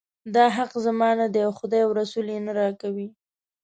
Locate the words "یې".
2.33-2.39